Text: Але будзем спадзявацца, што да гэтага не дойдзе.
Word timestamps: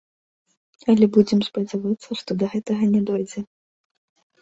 Але 0.93 1.05
будзем 1.17 1.45
спадзявацца, 1.49 2.09
што 2.25 2.31
да 2.43 2.53
гэтага 2.57 2.83
не 2.97 3.01
дойдзе. 3.15 3.49